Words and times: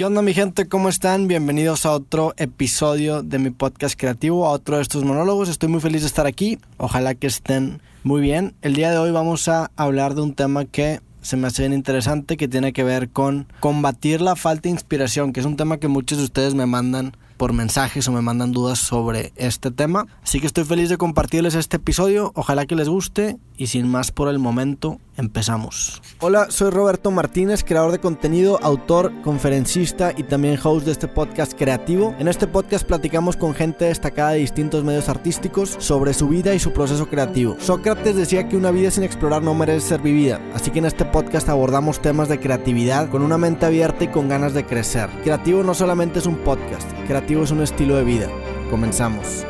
¿Qué 0.00 0.06
onda 0.06 0.22
mi 0.22 0.32
gente? 0.32 0.66
¿Cómo 0.66 0.88
están? 0.88 1.28
Bienvenidos 1.28 1.84
a 1.84 1.90
otro 1.90 2.32
episodio 2.38 3.22
de 3.22 3.38
mi 3.38 3.50
podcast 3.50 4.00
creativo, 4.00 4.46
a 4.46 4.50
otro 4.52 4.76
de 4.76 4.82
estos 4.82 5.04
monólogos. 5.04 5.50
Estoy 5.50 5.68
muy 5.68 5.82
feliz 5.82 6.00
de 6.00 6.06
estar 6.06 6.24
aquí. 6.24 6.58
Ojalá 6.78 7.14
que 7.14 7.26
estén 7.26 7.82
muy 8.02 8.22
bien. 8.22 8.54
El 8.62 8.72
día 8.72 8.90
de 8.90 8.96
hoy 8.96 9.10
vamos 9.10 9.46
a 9.48 9.70
hablar 9.76 10.14
de 10.14 10.22
un 10.22 10.32
tema 10.32 10.64
que 10.64 11.02
se 11.20 11.36
me 11.36 11.48
hace 11.48 11.64
bien 11.64 11.74
interesante, 11.74 12.38
que 12.38 12.48
tiene 12.48 12.72
que 12.72 12.82
ver 12.82 13.10
con 13.10 13.46
combatir 13.60 14.22
la 14.22 14.36
falta 14.36 14.62
de 14.62 14.70
inspiración, 14.70 15.34
que 15.34 15.40
es 15.40 15.44
un 15.44 15.56
tema 15.56 15.76
que 15.76 15.88
muchos 15.88 16.16
de 16.16 16.24
ustedes 16.24 16.54
me 16.54 16.64
mandan 16.64 17.14
por 17.36 17.52
mensajes 17.52 18.08
o 18.08 18.12
me 18.12 18.22
mandan 18.22 18.52
dudas 18.52 18.78
sobre 18.78 19.34
este 19.36 19.70
tema. 19.70 20.06
Así 20.22 20.40
que 20.40 20.46
estoy 20.46 20.64
feliz 20.64 20.88
de 20.88 20.96
compartirles 20.96 21.54
este 21.54 21.76
episodio. 21.76 22.32
Ojalá 22.34 22.64
que 22.64 22.74
les 22.74 22.88
guste 22.88 23.36
y 23.60 23.66
sin 23.66 23.86
más 23.86 24.10
por 24.10 24.28
el 24.28 24.38
momento, 24.38 25.00
empezamos. 25.18 26.00
Hola, 26.20 26.46
soy 26.48 26.70
Roberto 26.70 27.10
Martínez, 27.10 27.62
creador 27.62 27.92
de 27.92 27.98
contenido, 27.98 28.58
autor, 28.62 29.12
conferencista 29.20 30.14
y 30.16 30.22
también 30.22 30.58
host 30.64 30.86
de 30.86 30.92
este 30.92 31.08
podcast 31.08 31.52
creativo. 31.52 32.14
En 32.18 32.26
este 32.26 32.46
podcast 32.46 32.86
platicamos 32.86 33.36
con 33.36 33.52
gente 33.52 33.84
destacada 33.84 34.30
de 34.30 34.38
distintos 34.38 34.82
medios 34.82 35.10
artísticos 35.10 35.76
sobre 35.78 36.14
su 36.14 36.26
vida 36.28 36.54
y 36.54 36.58
su 36.58 36.72
proceso 36.72 37.06
creativo. 37.10 37.58
Sócrates 37.60 38.16
decía 38.16 38.48
que 38.48 38.56
una 38.56 38.70
vida 38.70 38.90
sin 38.90 39.04
explorar 39.04 39.42
no 39.42 39.52
merece 39.52 39.88
ser 39.88 40.00
vivida, 40.00 40.40
así 40.54 40.70
que 40.70 40.78
en 40.78 40.86
este 40.86 41.04
podcast 41.04 41.50
abordamos 41.50 42.00
temas 42.00 42.30
de 42.30 42.40
creatividad 42.40 43.10
con 43.10 43.20
una 43.20 43.36
mente 43.36 43.66
abierta 43.66 44.04
y 44.04 44.08
con 44.08 44.30
ganas 44.30 44.54
de 44.54 44.64
crecer. 44.64 45.10
Creativo 45.22 45.62
no 45.62 45.74
solamente 45.74 46.20
es 46.20 46.24
un 46.24 46.36
podcast, 46.36 46.90
creativo 47.06 47.42
es 47.42 47.50
un 47.50 47.60
estilo 47.60 47.96
de 47.96 48.04
vida. 48.04 48.28
Comenzamos. 48.70 49.44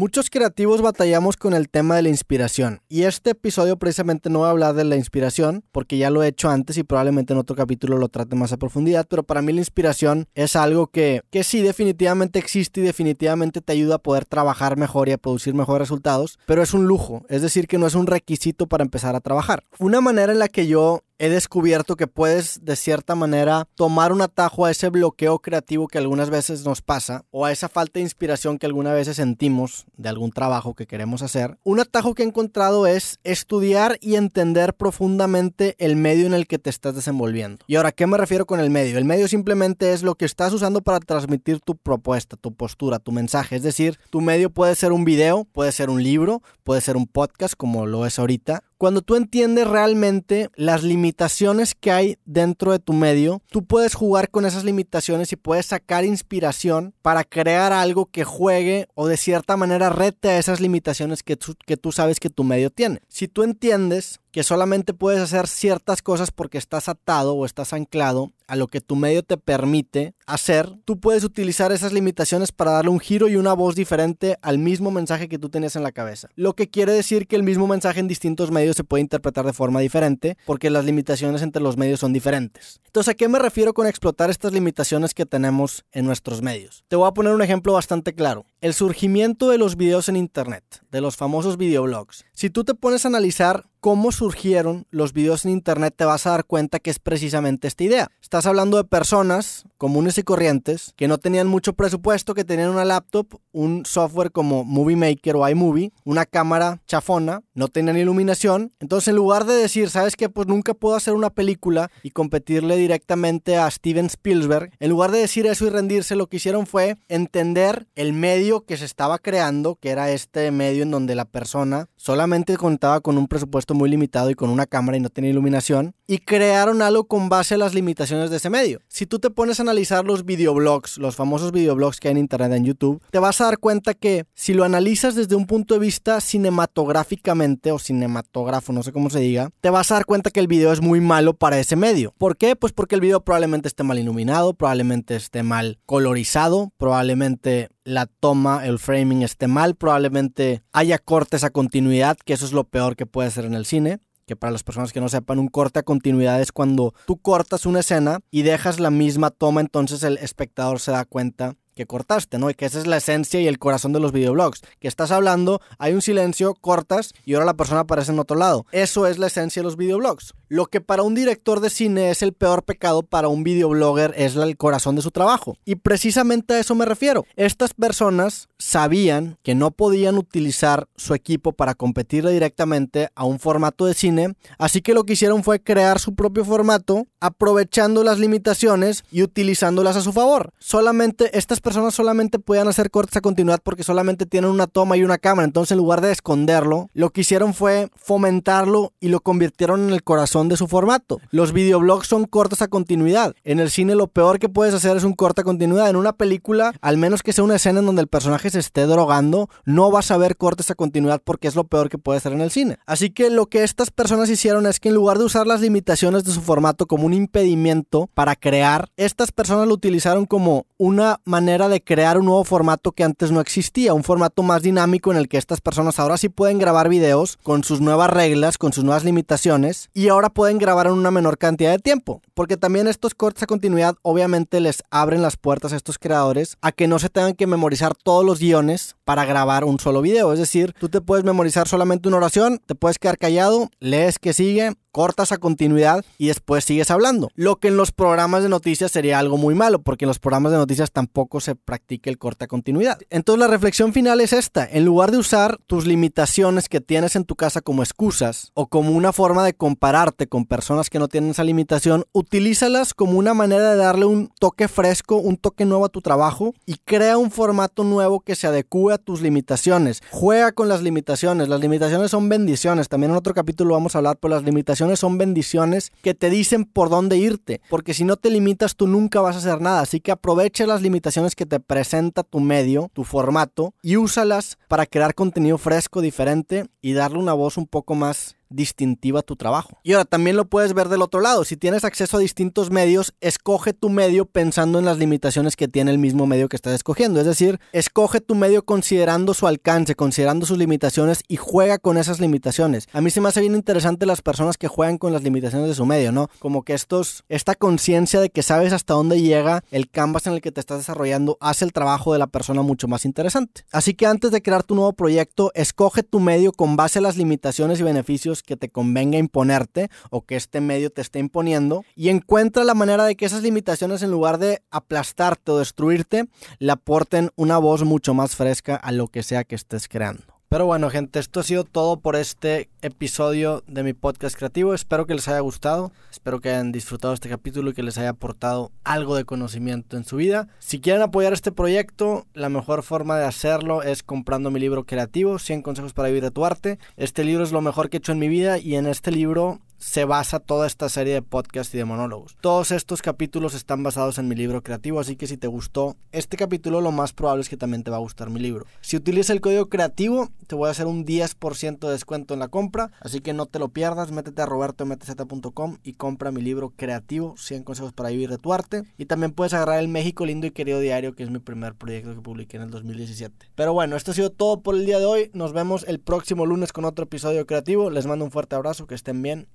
Muchos 0.00 0.30
creativos 0.30 0.80
batallamos 0.80 1.36
con 1.36 1.52
el 1.52 1.68
tema 1.68 1.94
de 1.94 2.00
la 2.00 2.08
inspiración 2.08 2.80
y 2.88 3.02
este 3.02 3.32
episodio 3.32 3.76
precisamente 3.76 4.30
no 4.30 4.40
va 4.40 4.46
a 4.46 4.50
hablar 4.50 4.74
de 4.74 4.84
la 4.84 4.96
inspiración 4.96 5.62
porque 5.72 5.98
ya 5.98 6.08
lo 6.08 6.22
he 6.22 6.28
hecho 6.28 6.48
antes 6.48 6.78
y 6.78 6.84
probablemente 6.84 7.34
en 7.34 7.38
otro 7.38 7.54
capítulo 7.54 7.98
lo 7.98 8.08
trate 8.08 8.34
más 8.34 8.50
a 8.50 8.56
profundidad, 8.56 9.06
pero 9.10 9.24
para 9.24 9.42
mí 9.42 9.52
la 9.52 9.60
inspiración 9.60 10.26
es 10.34 10.56
algo 10.56 10.86
que, 10.86 11.20
que 11.28 11.44
sí 11.44 11.60
definitivamente 11.60 12.38
existe 12.38 12.80
y 12.80 12.84
definitivamente 12.84 13.60
te 13.60 13.74
ayuda 13.74 13.96
a 13.96 14.02
poder 14.02 14.24
trabajar 14.24 14.78
mejor 14.78 15.10
y 15.10 15.12
a 15.12 15.18
producir 15.18 15.52
mejores 15.52 15.80
resultados, 15.80 16.38
pero 16.46 16.62
es 16.62 16.72
un 16.72 16.86
lujo, 16.86 17.26
es 17.28 17.42
decir 17.42 17.66
que 17.66 17.76
no 17.76 17.86
es 17.86 17.94
un 17.94 18.06
requisito 18.06 18.68
para 18.68 18.84
empezar 18.84 19.14
a 19.16 19.20
trabajar. 19.20 19.64
Una 19.78 20.00
manera 20.00 20.32
en 20.32 20.38
la 20.38 20.48
que 20.48 20.66
yo 20.66 21.02
he 21.20 21.28
descubierto 21.28 21.96
que 21.96 22.06
puedes 22.06 22.64
de 22.64 22.76
cierta 22.76 23.14
manera 23.14 23.68
tomar 23.74 24.10
un 24.10 24.22
atajo 24.22 24.64
a 24.64 24.70
ese 24.70 24.88
bloqueo 24.88 25.38
creativo 25.38 25.86
que 25.86 25.98
algunas 25.98 26.30
veces 26.30 26.64
nos 26.64 26.80
pasa 26.80 27.26
o 27.30 27.44
a 27.44 27.52
esa 27.52 27.68
falta 27.68 27.98
de 27.98 28.04
inspiración 28.04 28.58
que 28.58 28.64
algunas 28.64 28.94
veces 28.94 29.16
sentimos 29.16 29.84
de 29.98 30.08
algún 30.08 30.32
trabajo 30.32 30.72
que 30.72 30.86
queremos 30.86 31.20
hacer. 31.20 31.58
Un 31.62 31.78
atajo 31.78 32.14
que 32.14 32.22
he 32.22 32.26
encontrado 32.26 32.86
es 32.86 33.18
estudiar 33.22 33.98
y 34.00 34.14
entender 34.14 34.72
profundamente 34.72 35.76
el 35.78 35.94
medio 35.94 36.24
en 36.24 36.32
el 36.32 36.46
que 36.46 36.58
te 36.58 36.70
estás 36.70 36.94
desenvolviendo. 36.94 37.66
Y 37.66 37.76
ahora, 37.76 37.92
¿qué 37.92 38.06
me 38.06 38.16
refiero 38.16 38.46
con 38.46 38.58
el 38.58 38.70
medio? 38.70 38.96
El 38.96 39.04
medio 39.04 39.28
simplemente 39.28 39.92
es 39.92 40.02
lo 40.02 40.14
que 40.14 40.24
estás 40.24 40.54
usando 40.54 40.80
para 40.80 41.00
transmitir 41.00 41.60
tu 41.60 41.76
propuesta, 41.76 42.38
tu 42.38 42.54
postura, 42.54 42.98
tu 42.98 43.12
mensaje. 43.12 43.56
Es 43.56 43.62
decir, 43.62 43.98
tu 44.08 44.22
medio 44.22 44.48
puede 44.48 44.74
ser 44.74 44.90
un 44.90 45.04
video, 45.04 45.46
puede 45.52 45.72
ser 45.72 45.90
un 45.90 46.02
libro, 46.02 46.40
puede 46.64 46.80
ser 46.80 46.96
un 46.96 47.06
podcast 47.06 47.52
como 47.58 47.84
lo 47.84 48.06
es 48.06 48.18
ahorita, 48.18 48.62
cuando 48.80 49.02
tú 49.02 49.14
entiendes 49.14 49.68
realmente 49.68 50.48
las 50.54 50.82
limitaciones 50.82 51.74
que 51.74 51.92
hay 51.92 52.16
dentro 52.24 52.72
de 52.72 52.78
tu 52.78 52.94
medio, 52.94 53.42
tú 53.50 53.62
puedes 53.62 53.92
jugar 53.92 54.30
con 54.30 54.46
esas 54.46 54.64
limitaciones 54.64 55.30
y 55.32 55.36
puedes 55.36 55.66
sacar 55.66 56.06
inspiración 56.06 56.94
para 57.02 57.24
crear 57.24 57.74
algo 57.74 58.06
que 58.06 58.24
juegue 58.24 58.88
o 58.94 59.06
de 59.06 59.18
cierta 59.18 59.58
manera 59.58 59.90
rete 59.90 60.30
a 60.30 60.38
esas 60.38 60.60
limitaciones 60.60 61.22
que 61.22 61.36
tú, 61.36 61.56
que 61.66 61.76
tú 61.76 61.92
sabes 61.92 62.20
que 62.20 62.30
tu 62.30 62.42
medio 62.42 62.70
tiene. 62.70 63.02
Si 63.08 63.28
tú 63.28 63.42
entiendes 63.42 64.18
que 64.32 64.42
solamente 64.42 64.94
puedes 64.94 65.20
hacer 65.20 65.46
ciertas 65.46 66.02
cosas 66.02 66.30
porque 66.30 66.58
estás 66.58 66.88
atado 66.88 67.34
o 67.34 67.44
estás 67.44 67.72
anclado 67.72 68.32
a 68.46 68.56
lo 68.56 68.66
que 68.66 68.80
tu 68.80 68.96
medio 68.96 69.22
te 69.22 69.36
permite 69.36 70.14
hacer, 70.26 70.68
tú 70.84 70.98
puedes 70.98 71.22
utilizar 71.22 71.70
esas 71.70 71.92
limitaciones 71.92 72.50
para 72.50 72.72
darle 72.72 72.90
un 72.90 72.98
giro 72.98 73.28
y 73.28 73.36
una 73.36 73.52
voz 73.52 73.76
diferente 73.76 74.38
al 74.42 74.58
mismo 74.58 74.90
mensaje 74.90 75.28
que 75.28 75.38
tú 75.38 75.50
tenías 75.50 75.76
en 75.76 75.84
la 75.84 75.92
cabeza. 75.92 76.28
Lo 76.34 76.54
que 76.54 76.68
quiere 76.68 76.92
decir 76.92 77.28
que 77.28 77.36
el 77.36 77.44
mismo 77.44 77.68
mensaje 77.68 78.00
en 78.00 78.08
distintos 78.08 78.50
medios 78.50 78.76
se 78.76 78.82
puede 78.82 79.02
interpretar 79.02 79.46
de 79.46 79.52
forma 79.52 79.78
diferente 79.78 80.36
porque 80.46 80.68
las 80.68 80.84
limitaciones 80.84 81.42
entre 81.42 81.62
los 81.62 81.76
medios 81.76 82.00
son 82.00 82.12
diferentes. 82.12 82.80
Entonces, 82.90 83.12
¿a 83.12 83.14
qué 83.14 83.28
me 83.28 83.38
refiero 83.38 83.72
con 83.72 83.86
explotar 83.86 84.30
estas 84.30 84.52
limitaciones 84.52 85.14
que 85.14 85.24
tenemos 85.24 85.84
en 85.92 86.06
nuestros 86.06 86.42
medios? 86.42 86.82
Te 86.88 86.96
voy 86.96 87.06
a 87.06 87.14
poner 87.14 87.32
un 87.32 87.40
ejemplo 87.40 87.72
bastante 87.72 88.16
claro. 88.16 88.46
El 88.60 88.74
surgimiento 88.74 89.48
de 89.48 89.58
los 89.58 89.76
videos 89.76 90.08
en 90.08 90.16
Internet, 90.16 90.64
de 90.90 91.00
los 91.00 91.16
famosos 91.16 91.56
videoblogs. 91.56 92.24
Si 92.32 92.50
tú 92.50 92.64
te 92.64 92.74
pones 92.74 93.04
a 93.04 93.08
analizar 93.08 93.70
cómo 93.80 94.12
surgieron 94.12 94.86
los 94.90 95.12
videos 95.12 95.44
en 95.44 95.52
internet, 95.52 95.94
te 95.96 96.04
vas 96.04 96.26
a 96.26 96.30
dar 96.30 96.44
cuenta 96.44 96.78
que 96.78 96.90
es 96.90 96.98
precisamente 96.98 97.66
esta 97.66 97.84
idea. 97.84 98.10
Estás 98.22 98.46
hablando 98.46 98.76
de 98.76 98.84
personas 98.84 99.64
comunes 99.78 100.18
y 100.18 100.22
corrientes 100.22 100.92
que 100.96 101.08
no 101.08 101.18
tenían 101.18 101.46
mucho 101.46 101.72
presupuesto, 101.72 102.34
que 102.34 102.44
tenían 102.44 102.70
una 102.70 102.84
laptop, 102.84 103.40
un 103.52 103.86
software 103.86 104.30
como 104.30 104.64
Movie 104.64 104.96
Maker 104.96 105.36
o 105.36 105.48
iMovie, 105.48 105.92
una 106.04 106.26
cámara 106.26 106.82
chafona, 106.86 107.42
no 107.54 107.68
tenían 107.68 107.96
iluminación. 107.96 108.72
Entonces, 108.80 109.08
en 109.08 109.16
lugar 109.16 109.46
de 109.46 109.54
decir, 109.54 109.88
¿sabes 109.88 110.14
qué? 110.14 110.28
Pues 110.28 110.46
nunca 110.46 110.74
puedo 110.74 110.94
hacer 110.94 111.14
una 111.14 111.30
película 111.30 111.90
y 112.02 112.10
competirle 112.10 112.76
directamente 112.80 113.56
a 113.56 113.70
Steven 113.70 114.06
Spielberg, 114.06 114.72
en 114.78 114.90
lugar 114.90 115.10
de 115.10 115.18
decir 115.18 115.46
eso 115.46 115.66
y 115.66 115.70
rendirse, 115.70 116.16
lo 116.16 116.26
que 116.26 116.38
hicieron 116.38 116.66
fue 116.66 116.96
entender 117.08 117.86
el 117.94 118.12
medio 118.12 118.62
que 118.62 118.76
se 118.76 118.84
estaba 118.84 119.18
creando, 119.18 119.76
que 119.76 119.90
era 119.90 120.10
este 120.10 120.50
medio 120.50 120.82
en 120.82 120.90
donde 120.90 121.14
la 121.14 121.24
persona 121.24 121.88
solamente 121.96 122.56
contaba 122.56 123.00
con 123.00 123.18
un 123.18 123.28
presupuesto 123.28 123.74
muy 123.74 123.88
limitado 123.88 124.30
y 124.30 124.34
con 124.34 124.50
una 124.50 124.66
cámara 124.66 124.96
y 124.96 125.00
no 125.00 125.10
tenía 125.10 125.30
iluminación, 125.30 125.94
y 126.06 126.18
crearon 126.18 126.82
algo 126.82 127.04
con 127.04 127.28
base 127.28 127.54
a 127.54 127.58
las 127.58 127.74
limitaciones 127.74 128.30
de 128.30 128.38
ese 128.38 128.50
medio. 128.50 128.80
Si 128.88 129.06
tú 129.06 129.18
te 129.18 129.30
pones 129.30 129.60
a 129.60 129.62
analizar 129.62 130.04
los 130.04 130.24
videoblogs, 130.24 130.98
los 130.98 131.14
famosos 131.16 131.52
videoblogs 131.52 132.00
que 132.00 132.08
hay 132.08 132.12
en 132.12 132.18
internet 132.18 132.52
en 132.52 132.64
YouTube, 132.64 133.02
te 133.10 133.18
vas 133.18 133.40
a 133.40 133.44
dar 133.44 133.58
cuenta 133.58 133.94
que 133.94 134.24
si 134.34 134.54
lo 134.54 134.64
analizas 134.64 135.14
desde 135.14 135.36
un 135.36 135.46
punto 135.46 135.74
de 135.74 135.80
vista 135.80 136.20
cinematográficamente 136.20 137.72
o 137.72 137.78
cinematógrafo, 137.78 138.72
no 138.72 138.82
sé 138.82 138.92
cómo 138.92 139.10
se 139.10 139.20
diga, 139.20 139.50
te 139.60 139.70
vas 139.70 139.90
a 139.90 139.94
dar 139.94 140.06
cuenta 140.06 140.30
que 140.30 140.40
el 140.40 140.46
video 140.46 140.72
es 140.72 140.80
muy 140.80 141.00
malo 141.00 141.34
para 141.34 141.58
ese 141.58 141.76
medio. 141.76 142.14
¿Por 142.18 142.36
qué? 142.36 142.56
Pues 142.56 142.69
porque 142.72 142.94
el 142.94 143.00
video 143.00 143.24
probablemente 143.24 143.68
esté 143.68 143.82
mal 143.82 143.98
iluminado, 143.98 144.54
probablemente 144.54 145.16
esté 145.16 145.42
mal 145.42 145.78
colorizado, 145.86 146.72
probablemente 146.76 147.68
la 147.84 148.06
toma, 148.06 148.66
el 148.66 148.78
framing 148.78 149.22
esté 149.22 149.48
mal, 149.48 149.74
probablemente 149.74 150.62
haya 150.72 150.98
cortes 150.98 151.44
a 151.44 151.50
continuidad, 151.50 152.16
que 152.24 152.32
eso 152.32 152.46
es 152.46 152.52
lo 152.52 152.64
peor 152.64 152.96
que 152.96 153.06
puede 153.06 153.30
ser 153.30 153.44
en 153.44 153.54
el 153.54 153.66
cine 153.66 154.00
que 154.30 154.36
para 154.36 154.52
las 154.52 154.62
personas 154.62 154.92
que 154.92 155.00
no 155.00 155.08
sepan, 155.08 155.40
un 155.40 155.48
corte 155.48 155.80
a 155.80 155.82
continuidad 155.82 156.40
es 156.40 156.52
cuando 156.52 156.94
tú 157.04 157.16
cortas 157.16 157.66
una 157.66 157.80
escena 157.80 158.20
y 158.30 158.42
dejas 158.42 158.78
la 158.78 158.92
misma 158.92 159.30
toma, 159.30 159.60
entonces 159.60 160.04
el 160.04 160.18
espectador 160.18 160.78
se 160.78 160.92
da 160.92 161.04
cuenta 161.04 161.56
que 161.74 161.86
cortaste, 161.86 162.38
¿no? 162.38 162.50
Y 162.50 162.54
que 162.54 162.66
esa 162.66 162.78
es 162.78 162.86
la 162.86 162.98
esencia 162.98 163.40
y 163.40 163.46
el 163.46 163.58
corazón 163.58 163.92
de 163.92 164.00
los 164.00 164.12
videoblogs. 164.12 164.62
Que 164.78 164.88
estás 164.88 165.10
hablando, 165.10 165.60
hay 165.78 165.94
un 165.94 166.02
silencio, 166.02 166.54
cortas 166.54 167.12
y 167.24 167.34
ahora 167.34 167.46
la 167.46 167.54
persona 167.54 167.80
aparece 167.80 168.12
en 168.12 168.18
otro 168.18 168.36
lado. 168.36 168.66
Eso 168.72 169.06
es 169.06 169.18
la 169.18 169.28
esencia 169.28 169.60
de 169.60 169.64
los 169.64 169.76
videoblogs. 169.76 170.34
Lo 170.48 170.66
que 170.66 170.80
para 170.80 171.04
un 171.04 171.14
director 171.14 171.60
de 171.60 171.70
cine 171.70 172.10
es 172.10 172.22
el 172.22 172.32
peor 172.32 172.64
pecado, 172.64 173.02
para 173.02 173.28
un 173.28 173.44
videoblogger 173.44 174.14
es 174.16 174.34
el 174.34 174.56
corazón 174.56 174.96
de 174.96 175.02
su 175.02 175.12
trabajo. 175.12 175.56
Y 175.64 175.76
precisamente 175.76 176.54
a 176.54 176.58
eso 176.58 176.74
me 176.74 176.84
refiero. 176.84 177.24
Estas 177.36 177.72
personas 177.72 178.48
sabían 178.58 179.38
que 179.42 179.54
no 179.54 179.70
podían 179.70 180.18
utilizar 180.18 180.88
su 180.96 181.14
equipo 181.14 181.52
para 181.52 181.74
competirle 181.74 182.32
directamente 182.32 183.10
a 183.14 183.24
un 183.24 183.38
formato 183.38 183.86
de 183.86 183.94
cine, 183.94 184.34
así 184.58 184.82
que 184.82 184.92
lo 184.92 185.04
que 185.04 185.12
hicieron 185.12 185.44
fue 185.44 185.62
crear 185.62 186.00
su 186.00 186.14
propio 186.14 186.44
formato, 186.44 187.06
aprovechando 187.20 188.02
las 188.02 188.18
limitaciones 188.18 189.04
y 189.10 189.22
utilizándolas 189.22 189.96
a 189.96 190.02
su 190.02 190.12
favor. 190.12 190.52
Solamente 190.58 191.38
estas 191.38 191.59
personas 191.60 191.94
solamente 191.94 192.38
podían 192.38 192.68
hacer 192.68 192.90
cortes 192.90 193.16
a 193.16 193.20
continuidad 193.20 193.60
porque 193.62 193.82
solamente 193.82 194.26
tienen 194.26 194.50
una 194.50 194.66
toma 194.66 194.96
y 194.96 195.04
una 195.04 195.18
cámara, 195.18 195.46
entonces 195.46 195.72
en 195.72 195.78
lugar 195.78 196.00
de 196.00 196.12
esconderlo, 196.12 196.90
lo 196.94 197.10
que 197.10 197.22
hicieron 197.22 197.54
fue 197.54 197.88
fomentarlo 197.96 198.92
y 199.00 199.08
lo 199.08 199.20
convirtieron 199.20 199.84
en 199.84 199.90
el 199.90 200.02
corazón 200.02 200.48
de 200.48 200.56
su 200.56 200.66
formato. 200.66 201.20
Los 201.30 201.52
videoblogs 201.52 202.06
son 202.06 202.24
cortes 202.24 202.62
a 202.62 202.68
continuidad. 202.68 203.34
En 203.44 203.60
el 203.60 203.70
cine 203.70 203.94
lo 203.94 204.08
peor 204.08 204.38
que 204.38 204.48
puedes 204.48 204.74
hacer 204.74 204.96
es 204.96 205.04
un 205.04 205.14
corte 205.14 205.42
a 205.42 205.44
continuidad. 205.44 205.90
En 205.90 205.96
una 205.96 206.12
película, 206.12 206.72
al 206.80 206.96
menos 206.96 207.22
que 207.22 207.32
sea 207.32 207.44
una 207.44 207.56
escena 207.56 207.80
en 207.80 207.86
donde 207.86 208.02
el 208.02 208.08
personaje 208.08 208.50
se 208.50 208.58
esté 208.58 208.86
drogando, 208.86 209.48
no 209.64 209.90
vas 209.90 210.10
a 210.10 210.16
ver 210.16 210.36
cortes 210.36 210.70
a 210.70 210.74
continuidad 210.74 211.20
porque 211.24 211.48
es 211.48 211.56
lo 211.56 211.64
peor 211.64 211.88
que 211.88 211.98
puede 211.98 212.20
ser 212.20 212.32
en 212.32 212.40
el 212.40 212.50
cine. 212.50 212.78
Así 212.86 213.10
que 213.10 213.30
lo 213.30 213.46
que 213.46 213.64
estas 213.64 213.90
personas 213.90 214.30
hicieron 214.30 214.66
es 214.66 214.80
que 214.80 214.88
en 214.88 214.94
lugar 214.94 215.18
de 215.18 215.24
usar 215.24 215.46
las 215.46 215.60
limitaciones 215.60 216.24
de 216.24 216.32
su 216.32 216.40
formato 216.40 216.86
como 216.86 217.06
un 217.06 217.14
impedimento 217.14 218.08
para 218.14 218.36
crear, 218.36 218.88
estas 218.96 219.32
personas 219.32 219.68
lo 219.68 219.74
utilizaron 219.74 220.26
como 220.26 220.66
una 220.78 221.20
manera 221.24 221.49
de 221.50 221.82
crear 221.82 222.16
un 222.16 222.26
nuevo 222.26 222.44
formato 222.44 222.92
que 222.92 223.02
antes 223.02 223.32
no 223.32 223.40
existía, 223.40 223.92
un 223.92 224.04
formato 224.04 224.44
más 224.44 224.62
dinámico 224.62 225.10
en 225.10 225.18
el 225.18 225.28
que 225.28 225.36
estas 225.36 225.60
personas 225.60 225.98
ahora 225.98 226.16
sí 226.16 226.28
pueden 226.28 226.58
grabar 226.58 226.88
videos 226.88 227.38
con 227.42 227.64
sus 227.64 227.80
nuevas 227.80 228.08
reglas, 228.08 228.56
con 228.56 228.72
sus 228.72 228.84
nuevas 228.84 229.02
limitaciones 229.02 229.90
y 229.92 230.08
ahora 230.08 230.30
pueden 230.30 230.58
grabar 230.58 230.86
en 230.86 230.92
una 230.92 231.10
menor 231.10 231.38
cantidad 231.38 231.72
de 231.72 231.80
tiempo, 231.80 232.22
porque 232.34 232.56
también 232.56 232.86
estos 232.86 233.14
cortes 233.14 233.42
a 233.42 233.46
continuidad 233.46 233.96
obviamente 234.02 234.60
les 234.60 234.84
abren 234.90 235.22
las 235.22 235.36
puertas 235.36 235.72
a 235.72 235.76
estos 235.76 235.98
creadores 235.98 236.56
a 236.62 236.70
que 236.70 236.86
no 236.86 237.00
se 237.00 237.08
tengan 237.08 237.34
que 237.34 237.48
memorizar 237.48 237.94
todos 237.96 238.24
los 238.24 238.38
guiones 238.38 238.94
para 239.04 239.24
grabar 239.24 239.64
un 239.64 239.80
solo 239.80 240.02
video. 240.02 240.32
Es 240.32 240.38
decir, 240.38 240.72
tú 240.78 240.88
te 240.88 241.00
puedes 241.00 241.24
memorizar 241.24 241.66
solamente 241.66 242.06
una 242.06 242.18
oración, 242.18 242.60
te 242.64 242.76
puedes 242.76 243.00
quedar 243.00 243.18
callado, 243.18 243.70
lees 243.80 244.20
que 244.20 244.32
sigue 244.32 244.76
cortas 244.90 245.32
a 245.32 245.38
continuidad 245.38 246.04
y 246.18 246.28
después 246.28 246.64
sigues 246.64 246.90
hablando. 246.90 247.28
Lo 247.34 247.56
que 247.56 247.68
en 247.68 247.76
los 247.76 247.92
programas 247.92 248.42
de 248.42 248.48
noticias 248.48 248.90
sería 248.90 249.18
algo 249.18 249.36
muy 249.36 249.54
malo, 249.54 249.82
porque 249.82 250.04
en 250.04 250.08
los 250.08 250.18
programas 250.18 250.52
de 250.52 250.58
noticias 250.58 250.90
tampoco 250.90 251.40
se 251.40 251.54
practica 251.54 252.10
el 252.10 252.18
corte 252.18 252.44
a 252.44 252.48
continuidad. 252.48 252.98
Entonces 253.10 253.40
la 253.40 253.46
reflexión 253.46 253.92
final 253.92 254.20
es 254.20 254.32
esta, 254.32 254.66
en 254.66 254.84
lugar 254.84 255.10
de 255.10 255.18
usar 255.18 255.58
tus 255.66 255.86
limitaciones 255.86 256.68
que 256.68 256.80
tienes 256.80 257.16
en 257.16 257.24
tu 257.24 257.36
casa 257.36 257.60
como 257.60 257.82
excusas 257.82 258.50
o 258.54 258.66
como 258.66 258.90
una 258.92 259.12
forma 259.12 259.44
de 259.44 259.54
compararte 259.54 260.26
con 260.26 260.46
personas 260.46 260.90
que 260.90 260.98
no 260.98 261.08
tienen 261.08 261.30
esa 261.30 261.44
limitación, 261.44 262.04
utilízalas 262.12 262.94
como 262.94 263.18
una 263.18 263.34
manera 263.34 263.70
de 263.70 263.76
darle 263.76 264.06
un 264.06 264.30
toque 264.38 264.68
fresco, 264.68 265.16
un 265.16 265.36
toque 265.36 265.64
nuevo 265.64 265.84
a 265.84 265.88
tu 265.88 266.00
trabajo 266.00 266.54
y 266.66 266.76
crea 266.76 267.18
un 267.18 267.30
formato 267.30 267.84
nuevo 267.84 268.20
que 268.20 268.34
se 268.34 268.46
adecue 268.46 268.92
a 268.92 268.98
tus 268.98 269.20
limitaciones. 269.20 270.02
Juega 270.10 270.52
con 270.52 270.68
las 270.68 270.82
limitaciones, 270.82 271.48
las 271.48 271.60
limitaciones 271.60 272.10
son 272.10 272.28
bendiciones, 272.28 272.88
también 272.88 273.12
en 273.12 273.16
otro 273.16 273.34
capítulo 273.34 273.74
vamos 273.74 273.94
a 273.94 273.98
hablar, 273.98 274.16
por 274.16 274.30
las 274.30 274.42
limitaciones 274.42 274.79
son 274.98 275.18
bendiciones 275.18 275.92
que 276.02 276.14
te 276.14 276.30
dicen 276.30 276.64
por 276.64 276.88
dónde 276.88 277.16
irte, 277.16 277.60
porque 277.68 277.94
si 277.94 278.04
no 278.04 278.16
te 278.16 278.30
limitas 278.30 278.76
tú 278.76 278.86
nunca 278.86 279.20
vas 279.20 279.36
a 279.36 279.38
hacer 279.38 279.60
nada, 279.60 279.80
así 279.80 280.00
que 280.00 280.12
aprovecha 280.12 280.66
las 280.66 280.82
limitaciones 280.82 281.36
que 281.36 281.46
te 281.46 281.60
presenta 281.60 282.22
tu 282.22 282.40
medio, 282.40 282.90
tu 282.92 283.04
formato, 283.04 283.74
y 283.82 283.96
úsalas 283.96 284.58
para 284.68 284.86
crear 284.86 285.14
contenido 285.14 285.58
fresco, 285.58 286.00
diferente 286.00 286.66
y 286.80 286.92
darle 286.92 287.18
una 287.18 287.34
voz 287.34 287.56
un 287.56 287.66
poco 287.66 287.94
más 287.94 288.36
distintiva 288.50 289.22
tu 289.22 289.36
trabajo. 289.36 289.78
Y 289.82 289.92
ahora 289.92 290.04
también 290.04 290.36
lo 290.36 290.44
puedes 290.44 290.74
ver 290.74 290.88
del 290.88 291.02
otro 291.02 291.20
lado. 291.20 291.44
Si 291.44 291.56
tienes 291.56 291.84
acceso 291.84 292.16
a 292.16 292.20
distintos 292.20 292.70
medios, 292.70 293.14
escoge 293.20 293.72
tu 293.72 293.88
medio 293.88 294.26
pensando 294.26 294.78
en 294.78 294.84
las 294.84 294.98
limitaciones 294.98 295.56
que 295.56 295.68
tiene 295.68 295.90
el 295.90 295.98
mismo 295.98 296.26
medio 296.26 296.48
que 296.48 296.56
estás 296.56 296.74
escogiendo. 296.74 297.20
Es 297.20 297.26
decir, 297.26 297.60
escoge 297.72 298.20
tu 298.20 298.34
medio 298.34 298.64
considerando 298.64 299.34
su 299.34 299.46
alcance, 299.46 299.94
considerando 299.94 300.46
sus 300.46 300.58
limitaciones 300.58 301.22
y 301.28 301.36
juega 301.36 301.78
con 301.78 301.96
esas 301.96 302.20
limitaciones. 302.20 302.88
A 302.92 303.00
mí 303.00 303.10
se 303.10 303.20
me 303.20 303.28
hace 303.28 303.40
bien 303.40 303.54
interesante 303.54 304.06
las 304.06 304.22
personas 304.22 304.58
que 304.58 304.68
juegan 304.68 304.98
con 304.98 305.12
las 305.12 305.22
limitaciones 305.22 305.68
de 305.68 305.74
su 305.74 305.86
medio, 305.86 306.12
¿no? 306.12 306.28
Como 306.40 306.62
que 306.62 306.74
estos, 306.74 307.24
esta 307.28 307.54
conciencia 307.54 308.20
de 308.20 308.30
que 308.30 308.42
sabes 308.42 308.72
hasta 308.72 308.94
dónde 308.94 309.22
llega 309.22 309.62
el 309.70 309.90
canvas 309.90 310.26
en 310.26 310.34
el 310.34 310.40
que 310.40 310.52
te 310.52 310.60
estás 310.60 310.78
desarrollando 310.78 311.38
hace 311.40 311.64
el 311.64 311.72
trabajo 311.72 312.12
de 312.12 312.18
la 312.18 312.26
persona 312.26 312.62
mucho 312.62 312.88
más 312.88 313.04
interesante. 313.04 313.64
Así 313.72 313.94
que 313.94 314.06
antes 314.06 314.30
de 314.30 314.42
crear 314.42 314.62
tu 314.62 314.74
nuevo 314.74 314.92
proyecto, 314.92 315.50
escoge 315.54 316.02
tu 316.02 316.20
medio 316.20 316.52
con 316.52 316.76
base 316.76 316.98
a 316.98 317.02
las 317.02 317.16
limitaciones 317.16 317.80
y 317.80 317.82
beneficios 317.82 318.39
que 318.42 318.56
te 318.56 318.68
convenga 318.68 319.18
imponerte 319.18 319.90
o 320.10 320.22
que 320.22 320.36
este 320.36 320.60
medio 320.60 320.90
te 320.90 321.00
esté 321.00 321.18
imponiendo 321.18 321.84
y 321.94 322.08
encuentra 322.08 322.64
la 322.64 322.74
manera 322.74 323.04
de 323.04 323.16
que 323.16 323.26
esas 323.26 323.42
limitaciones 323.42 324.02
en 324.02 324.10
lugar 324.10 324.38
de 324.38 324.62
aplastarte 324.70 325.52
o 325.52 325.58
destruirte, 325.58 326.26
le 326.58 326.72
aporten 326.72 327.30
una 327.36 327.58
voz 327.58 327.84
mucho 327.84 328.14
más 328.14 328.36
fresca 328.36 328.76
a 328.76 328.92
lo 328.92 329.08
que 329.08 329.22
sea 329.22 329.44
que 329.44 329.54
estés 329.54 329.88
creando. 329.88 330.39
Pero 330.52 330.66
bueno, 330.66 330.90
gente, 330.90 331.20
esto 331.20 331.38
ha 331.38 331.42
sido 331.44 331.62
todo 331.62 332.00
por 332.00 332.16
este 332.16 332.68
episodio 332.82 333.62
de 333.68 333.84
mi 333.84 333.92
podcast 333.92 334.36
creativo. 334.36 334.74
Espero 334.74 335.06
que 335.06 335.14
les 335.14 335.28
haya 335.28 335.38
gustado. 335.38 335.92
Espero 336.10 336.40
que 336.40 336.48
hayan 336.48 336.72
disfrutado 336.72 337.14
este 337.14 337.28
capítulo 337.28 337.70
y 337.70 337.72
que 337.72 337.84
les 337.84 337.98
haya 337.98 338.08
aportado 338.08 338.72
algo 338.82 339.14
de 339.14 339.24
conocimiento 339.24 339.96
en 339.96 340.04
su 340.04 340.16
vida. 340.16 340.48
Si 340.58 340.80
quieren 340.80 341.02
apoyar 341.02 341.32
este 341.32 341.52
proyecto, 341.52 342.26
la 342.34 342.48
mejor 342.48 342.82
forma 342.82 343.16
de 343.16 343.26
hacerlo 343.26 343.84
es 343.84 344.02
comprando 344.02 344.50
mi 344.50 344.58
libro 344.58 344.82
creativo, 344.82 345.38
100 345.38 345.62
consejos 345.62 345.92
para 345.92 346.08
vivir 346.08 346.24
de 346.24 346.32
tu 346.32 346.44
arte. 346.44 346.80
Este 346.96 347.22
libro 347.22 347.44
es 347.44 347.52
lo 347.52 347.60
mejor 347.60 347.88
que 347.88 347.98
he 347.98 348.00
hecho 348.00 348.10
en 348.10 348.18
mi 348.18 348.26
vida 348.26 348.58
y 348.58 348.74
en 348.74 348.88
este 348.88 349.12
libro 349.12 349.60
se 349.80 350.04
basa 350.04 350.38
toda 350.38 350.66
esta 350.66 350.88
serie 350.88 351.14
de 351.14 351.22
podcasts 351.22 351.74
y 351.74 351.78
de 351.78 351.86
monólogos. 351.86 352.36
Todos 352.40 352.70
estos 352.70 353.00
capítulos 353.02 353.54
están 353.54 353.82
basados 353.82 354.18
en 354.18 354.28
mi 354.28 354.34
libro 354.34 354.62
creativo, 354.62 355.00
así 355.00 355.16
que 355.16 355.26
si 355.26 355.38
te 355.38 355.46
gustó 355.46 355.96
este 356.12 356.36
capítulo, 356.36 356.80
lo 356.80 356.92
más 356.92 357.12
probable 357.12 357.40
es 357.40 357.48
que 357.48 357.56
también 357.56 357.82
te 357.82 357.90
va 357.90 357.96
a 357.96 358.00
gustar 358.00 358.30
mi 358.30 358.40
libro. 358.40 358.66
Si 358.82 358.96
utilizas 358.96 359.30
el 359.30 359.40
código 359.40 359.68
creativo, 359.68 360.28
te 360.46 360.54
voy 360.54 360.68
a 360.68 360.70
hacer 360.70 360.86
un 360.86 361.06
10% 361.06 361.78
de 361.78 361.92
descuento 361.92 362.34
en 362.34 362.40
la 362.40 362.48
compra, 362.48 362.92
así 363.00 363.20
que 363.20 363.32
no 363.32 363.46
te 363.46 363.58
lo 363.58 363.68
pierdas, 363.68 364.12
métete 364.12 364.42
a 364.42 364.46
robertomtz.com 364.46 365.78
y 365.82 365.94
compra 365.94 366.30
mi 366.30 366.42
libro 366.42 366.74
creativo, 366.76 367.34
100 367.38 367.64
consejos 367.64 367.92
para 367.94 368.10
vivir 368.10 368.28
de 368.28 368.38
tu 368.38 368.52
arte. 368.52 368.82
Y 368.98 369.06
también 369.06 369.32
puedes 369.32 369.54
agarrar 369.54 369.80
el 369.80 369.88
México 369.88 370.26
lindo 370.26 370.46
y 370.46 370.50
querido 370.50 370.78
diario, 370.78 371.14
que 371.14 371.22
es 371.22 371.30
mi 371.30 371.38
primer 371.38 371.74
proyecto 371.74 372.14
que 372.14 372.20
publiqué 372.20 372.58
en 372.58 372.64
el 372.64 372.70
2017. 372.70 373.50
Pero 373.54 373.72
bueno, 373.72 373.96
esto 373.96 374.10
ha 374.10 374.14
sido 374.14 374.30
todo 374.30 374.60
por 374.60 374.74
el 374.74 374.84
día 374.84 374.98
de 374.98 375.06
hoy. 375.06 375.30
Nos 375.32 375.54
vemos 375.54 375.84
el 375.88 376.00
próximo 376.00 376.44
lunes 376.44 376.72
con 376.72 376.84
otro 376.84 377.04
episodio 377.04 377.46
creativo. 377.46 377.90
Les 377.90 378.06
mando 378.06 378.24
un 378.24 378.30
fuerte 378.30 378.56
abrazo, 378.56 378.86
que 378.86 378.94
estén 378.94 379.22
bien. 379.22 379.48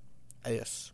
Yes. 0.48 0.92